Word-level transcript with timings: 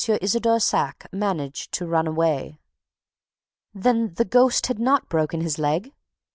Isidore 0.19 0.57
Saack 0.57 1.05
managed 1.13 1.71
to 1.73 1.85
run 1.85 2.07
away." 2.07 2.57
"Then 3.71 4.15
the 4.15 4.25
ghost 4.25 4.65
had 4.65 4.79
not 4.79 5.09
broken 5.09 5.41
his 5.41 5.59
leg?" 5.59 5.93